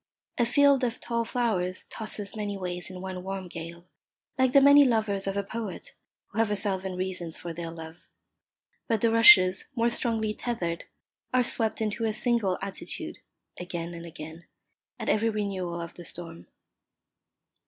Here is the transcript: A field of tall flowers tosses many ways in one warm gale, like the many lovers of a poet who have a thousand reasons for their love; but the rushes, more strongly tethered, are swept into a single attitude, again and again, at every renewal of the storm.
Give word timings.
A 0.39 0.47
field 0.47 0.83
of 0.83 0.99
tall 0.99 1.23
flowers 1.25 1.85
tosses 1.85 2.35
many 2.35 2.57
ways 2.57 2.89
in 2.89 3.01
one 3.01 3.21
warm 3.21 3.47
gale, 3.47 3.85
like 4.35 4.51
the 4.51 4.59
many 4.59 4.83
lovers 4.83 5.27
of 5.27 5.37
a 5.37 5.43
poet 5.43 5.93
who 6.29 6.39
have 6.39 6.49
a 6.49 6.55
thousand 6.55 6.95
reasons 6.95 7.37
for 7.37 7.53
their 7.53 7.69
love; 7.69 8.07
but 8.87 9.01
the 9.01 9.11
rushes, 9.11 9.67
more 9.75 9.91
strongly 9.91 10.33
tethered, 10.33 10.85
are 11.35 11.43
swept 11.43 11.81
into 11.81 12.05
a 12.05 12.15
single 12.15 12.57
attitude, 12.63 13.19
again 13.59 13.93
and 13.93 14.07
again, 14.07 14.45
at 14.99 15.07
every 15.07 15.29
renewal 15.29 15.79
of 15.79 15.93
the 15.93 16.03
storm. 16.03 16.47